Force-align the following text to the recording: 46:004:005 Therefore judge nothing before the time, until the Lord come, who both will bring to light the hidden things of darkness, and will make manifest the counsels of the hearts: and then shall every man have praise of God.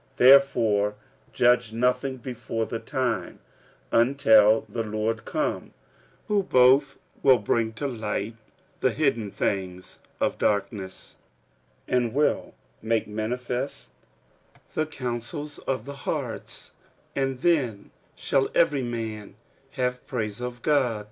46:004:005 0.15 0.17
Therefore 0.17 0.95
judge 1.31 1.73
nothing 1.73 2.17
before 2.17 2.65
the 2.65 2.79
time, 2.79 3.37
until 3.91 4.65
the 4.67 4.81
Lord 4.81 5.25
come, 5.25 5.75
who 6.27 6.41
both 6.41 6.97
will 7.21 7.37
bring 7.37 7.71
to 7.73 7.85
light 7.85 8.35
the 8.79 8.89
hidden 8.89 9.29
things 9.29 9.99
of 10.19 10.39
darkness, 10.39 11.17
and 11.87 12.15
will 12.15 12.55
make 12.81 13.07
manifest 13.07 13.91
the 14.73 14.87
counsels 14.87 15.59
of 15.67 15.85
the 15.85 15.97
hearts: 16.09 16.71
and 17.15 17.41
then 17.41 17.91
shall 18.15 18.49
every 18.55 18.81
man 18.81 19.35
have 19.73 20.07
praise 20.07 20.41
of 20.41 20.63
God. 20.63 20.99